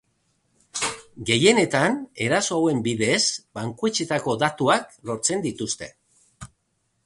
[1.29, 1.99] Gehienetan
[2.29, 3.21] eraso hauen bidez
[3.61, 5.95] bankuetxetako datuak lortzen dituzte.